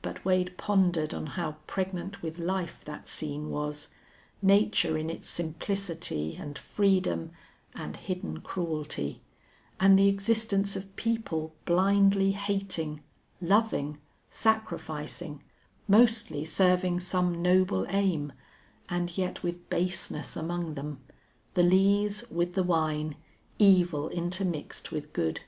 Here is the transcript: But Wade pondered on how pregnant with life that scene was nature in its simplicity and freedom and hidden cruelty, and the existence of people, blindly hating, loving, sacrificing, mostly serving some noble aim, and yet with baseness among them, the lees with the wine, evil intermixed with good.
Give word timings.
But 0.00 0.24
Wade 0.24 0.56
pondered 0.56 1.12
on 1.12 1.26
how 1.26 1.56
pregnant 1.66 2.22
with 2.22 2.38
life 2.38 2.82
that 2.86 3.06
scene 3.08 3.50
was 3.50 3.88
nature 4.40 4.96
in 4.96 5.10
its 5.10 5.28
simplicity 5.28 6.34
and 6.36 6.56
freedom 6.56 7.32
and 7.74 7.94
hidden 7.98 8.40
cruelty, 8.40 9.20
and 9.78 9.98
the 9.98 10.08
existence 10.08 10.76
of 10.76 10.96
people, 10.96 11.52
blindly 11.66 12.32
hating, 12.32 13.02
loving, 13.42 13.98
sacrificing, 14.30 15.42
mostly 15.86 16.42
serving 16.42 16.98
some 17.00 17.42
noble 17.42 17.84
aim, 17.90 18.32
and 18.88 19.18
yet 19.18 19.42
with 19.42 19.68
baseness 19.68 20.38
among 20.38 20.72
them, 20.72 21.00
the 21.52 21.62
lees 21.62 22.24
with 22.30 22.54
the 22.54 22.62
wine, 22.62 23.14
evil 23.58 24.08
intermixed 24.08 24.90
with 24.90 25.12
good. 25.12 25.40